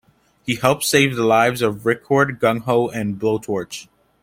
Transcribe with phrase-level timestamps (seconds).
[0.47, 3.87] He helps save the lives of Ripcord, Gung-Ho and Blowtorch.